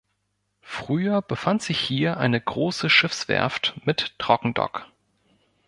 [0.63, 4.87] Früher befand sich hier eine große Schiffswerft mit Trockendock.